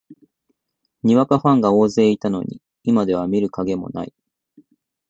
[1.03, 4.11] にわかファンが大勢いたのに、今では見る影もない